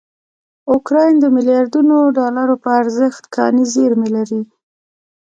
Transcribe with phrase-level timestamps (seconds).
[0.73, 4.41] اوکراین دمیلیاردونوډالروپه ارزښت کاني زېرمې لري.